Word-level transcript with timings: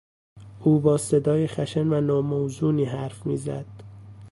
او 0.63 0.79
با 0.79 0.97
صدای 0.97 1.47
خشن 1.47 1.87
و 1.93 2.01
ناموزونی 2.01 2.85
حرف 2.85 3.25
میزد. 3.25 3.65